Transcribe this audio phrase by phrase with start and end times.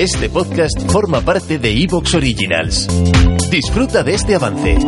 [0.00, 2.88] Este podcast forma parte de Evox Originals.
[3.50, 4.78] Disfruta de este avance.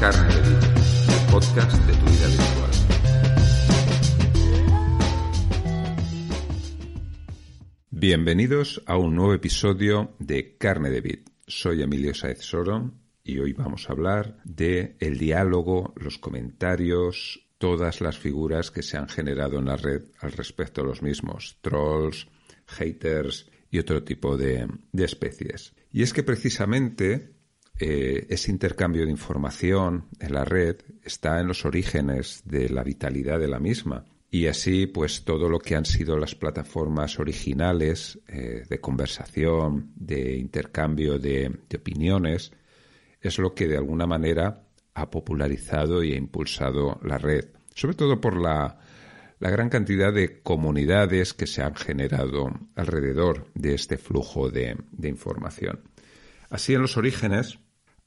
[0.00, 0.74] Carne de Vida,
[1.06, 2.65] el podcast de tu vida virtual.
[8.08, 11.18] Bienvenidos a un nuevo episodio de Carne de Vid.
[11.44, 12.92] Soy Emilio Saez Soro
[13.24, 18.96] y hoy vamos a hablar de el diálogo, los comentarios, todas las figuras que se
[18.96, 22.28] han generado en la red al respecto de los mismos, trolls,
[22.66, 25.74] haters y otro tipo de, de especies.
[25.90, 27.34] Y es que precisamente
[27.80, 33.40] eh, ese intercambio de información en la red está en los orígenes de la vitalidad
[33.40, 34.04] de la misma.
[34.36, 40.36] Y así, pues todo lo que han sido las plataformas originales eh, de conversación, de
[40.36, 42.52] intercambio de, opiniones,
[43.22, 47.46] es lo que de alguna manera ha popularizado y ha impulsado la red.
[47.74, 48.78] Sobre todo por la,
[49.40, 55.80] gran cantidad de comunidades que se han generado alrededor de este flujo de información.
[56.50, 57.58] Así, en los orígenes,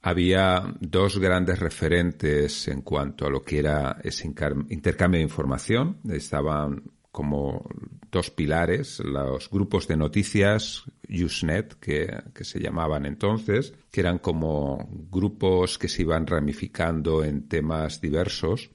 [0.02, 5.98] había dos grandes referentes en cuanto a lo que era ese intercambio de información.
[6.08, 7.68] Estaban como
[8.10, 14.88] dos pilares, los grupos de noticias, Usenet, que, que, se llamaban entonces, que eran como
[15.10, 18.70] grupos que se iban ramificando en temas diversos,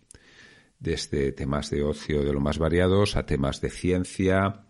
[0.80, 4.66] desde temas de ocio de lo más variados a temas de ciencia,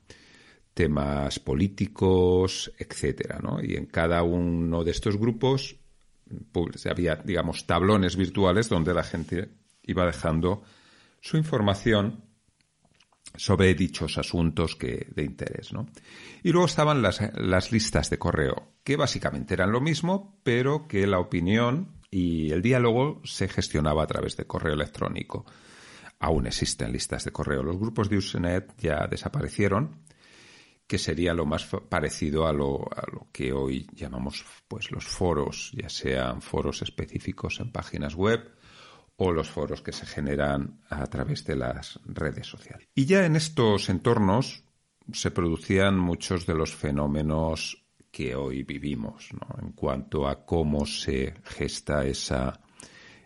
[0.73, 3.63] temas políticos, etcétera, ¿no?
[3.63, 5.79] Y en cada uno de estos grupos
[6.89, 9.49] había, digamos, tablones virtuales donde la gente
[9.83, 10.63] iba dejando
[11.21, 12.23] su información
[13.37, 15.87] sobre dichos asuntos que, de interés, ¿no?
[16.43, 21.05] Y luego estaban las, las listas de correo, que básicamente eran lo mismo, pero que
[21.07, 25.45] la opinión y el diálogo se gestionaba a través de correo electrónico.
[26.19, 27.61] Aún existen listas de correo.
[27.61, 30.01] Los grupos de Usenet ya desaparecieron,
[30.87, 32.87] que sería lo más parecido a lo,
[33.31, 38.51] que hoy llamamos pues los foros, ya sean foros específicos en páginas web
[39.17, 42.87] o los foros que se generan a través de las redes sociales.
[42.93, 44.63] Y ya en estos entornos
[45.11, 49.29] se producían muchos de los fenómenos que hoy vivimos,
[49.61, 52.61] en cuanto a cómo se gesta esa,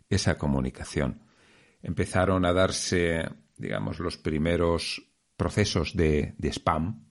[0.09, 1.24] esa comunicación.
[1.81, 3.28] Empezaron a darse,
[3.58, 5.02] digamos, los primeros
[5.38, 7.09] procesos de spam,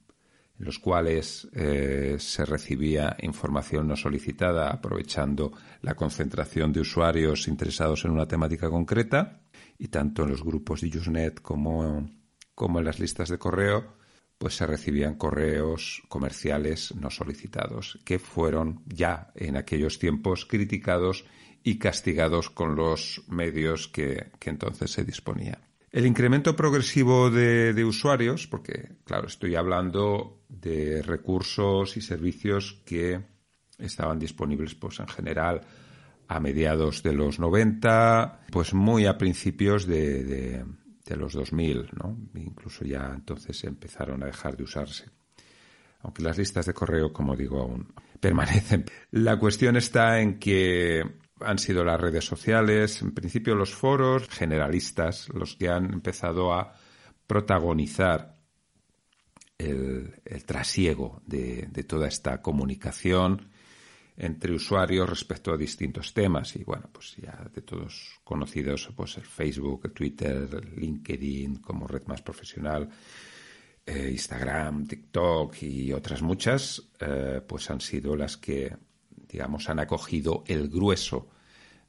[0.59, 5.53] en los cuales eh, se recibía información no solicitada aprovechando
[5.83, 9.41] la concentración de usuarios interesados en una temática concreta
[9.79, 12.09] y tanto en los grupos de Usenet como,
[12.55, 13.99] como en las listas de correo
[14.39, 21.25] pues se recibían correos comerciales no solicitados que fueron ya en aquellos tiempos criticados
[21.65, 25.59] y castigados con los medios que, que entonces se disponían.
[25.91, 33.21] El incremento progresivo de, de, usuarios, porque, claro, estoy hablando de recursos y servicios que
[33.79, 35.61] estaban disponibles, pues, en general,
[36.29, 40.65] a mediados de los 90, pues muy a principios de, de,
[41.07, 42.19] de los 2000, ¿no?
[42.35, 45.07] Incluso ya entonces empezaron a dejar de usarse.
[46.01, 48.85] Aunque las listas de correo, como digo, aún permanecen.
[49.11, 51.03] La cuestión está en que
[51.41, 56.75] han sido las redes sociales, en principio los foros generalistas, los que han empezado a
[57.27, 58.38] protagonizar
[59.59, 60.15] el,
[60.47, 63.51] trasiego de, toda esta comunicación
[64.17, 66.57] entre usuarios respecto a distintos temas.
[66.57, 72.05] Y bueno, pues ya de todos conocidos, pues el Facebook, el Twitter, LinkedIn como red
[72.07, 72.89] más profesional,
[73.85, 78.77] eh, Instagram, TikTok y otras muchas, eh, pues han sido las que
[79.29, 81.29] digamos, han acogido el grueso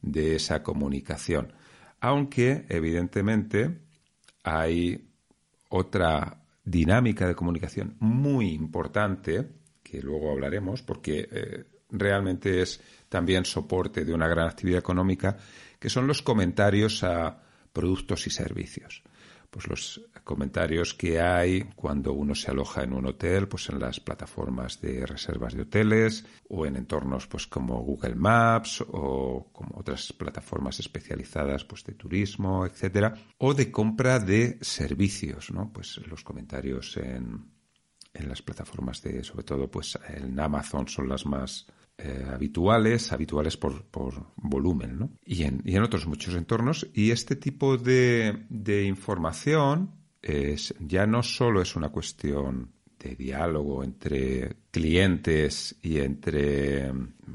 [0.02, 1.54] de esa comunicación.
[2.02, 3.80] Aunque, evidentemente,
[4.44, 5.10] hay
[5.70, 9.48] otra dinámica de comunicación muy importante,
[9.82, 12.80] que luego hablaremos, porque eh, realmente es
[13.10, 15.38] también soporte de una gran actividad económica,
[15.80, 17.42] que son los comentarios a
[17.74, 19.02] productos y servicios.
[19.50, 24.00] Pues los comentarios que hay cuando uno se aloja en un hotel, pues en las
[24.00, 30.14] plataformas de reservas de hoteles o en entornos pues como Google Maps o como otras
[30.14, 35.72] plataformas especializadas pues de turismo, etcétera, o de compra de servicios, ¿no?
[35.74, 37.60] Pues los comentarios en
[38.14, 41.68] en las plataformas de, sobre todo, pues en Amazon son las más
[42.02, 43.84] eh, habituales, habituales por,
[44.38, 45.12] volumen, ¿no?
[45.26, 46.88] Y en, y en, otros muchos entornos.
[46.94, 49.92] Y este tipo de, de información
[50.22, 56.92] es, ya no solo es una cuestión de diálogo entre clientes y entre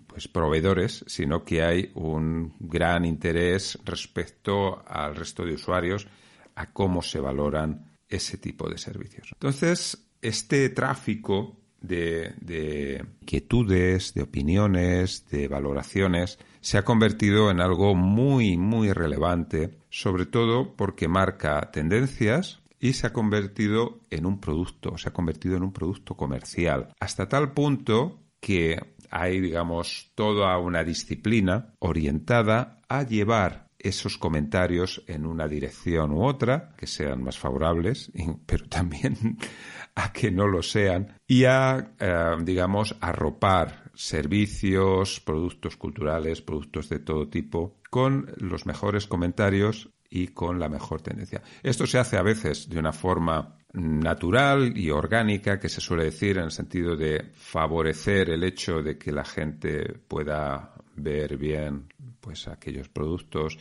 [0.06, 6.06] pues, proveedores, sino que hay un gran interés respecto al resto de usuarios
[6.54, 9.28] a cómo se valoran ese tipo de servicios.
[9.32, 17.94] Entonces, este tráfico de, de inquietudes, de opiniones, de valoraciones, se ha convertido en algo
[17.94, 24.96] muy, muy relevante, sobre todo porque marca tendencias y se ha convertido en un producto,
[24.98, 28.78] se ha convertido en un producto comercial, hasta tal punto que
[29.10, 36.74] hay, digamos, toda una disciplina orientada a llevar esos comentarios en una dirección u otra,
[36.76, 38.10] que sean más favorables,
[38.46, 39.38] pero también
[39.94, 46.98] a que no lo sean y a, eh, digamos, arropar servicios, productos culturales, productos de
[46.98, 51.42] todo tipo, con los mejores comentarios y con la mejor tendencia.
[51.62, 56.38] Esto se hace a veces de una forma natural y orgánica, que se suele decir
[56.38, 61.88] en el sentido de favorecer el hecho de que la gente pueda ver bien
[62.24, 63.58] pues aquellos productos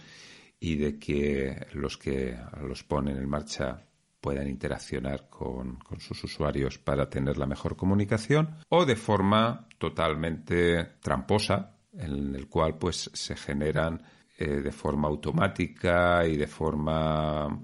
[0.57, 3.86] y de que los que los ponen en marcha
[4.21, 11.75] puedan interaccionar con, sus usuarios para tener la mejor comunicación o de forma totalmente tramposa
[11.92, 14.01] en el cual pues se generan
[14.38, 17.62] eh, de forma automática y de forma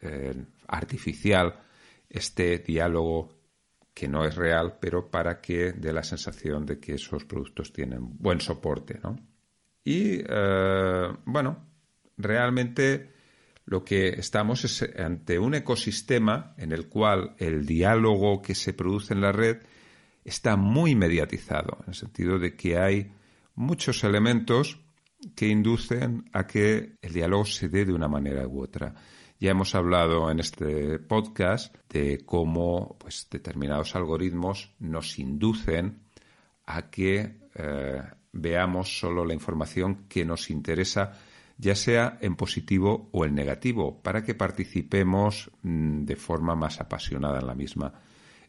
[0.00, 1.58] eh, artificial
[2.08, 3.40] este diálogo
[3.92, 8.16] que no es real, pero para que dé la sensación de que esos productos tienen
[8.16, 9.16] buen soporte, ¿no?
[9.84, 11.66] Y eh, bueno,
[12.16, 13.12] realmente
[13.64, 19.14] lo que estamos es ante un ecosistema en el cual el diálogo que se produce
[19.14, 19.58] en la red
[20.24, 23.12] está muy mediatizado, en el sentido de que hay
[23.54, 24.80] muchos elementos
[25.34, 28.94] que inducen a que el diálogo se dé de una manera u otra.
[29.38, 36.02] Ya hemos hablado en este podcast de cómo pues, determinados algoritmos nos inducen
[36.66, 41.12] a que eh, veamos solo la información que nos interesa
[41.60, 47.38] ya sea en positivo o en negativo, para que participemos mm, de forma más apasionada
[47.38, 47.92] en la misma.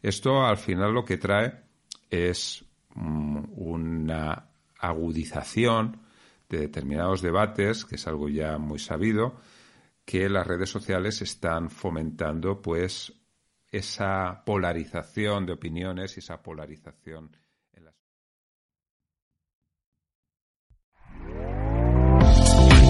[0.00, 1.60] Esto al final lo que trae
[2.08, 2.64] es
[2.94, 4.46] mm, una
[4.78, 6.00] agudización
[6.48, 9.36] de determinados debates, que es algo ya muy sabido,
[10.06, 13.12] que las redes sociales están fomentando pues
[13.70, 17.30] esa polarización de opiniones y esa polarización